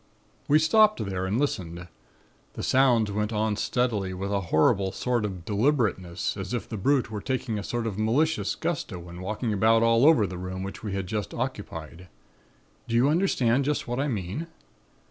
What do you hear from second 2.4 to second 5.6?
The sounds went on steadily with a horrible sort of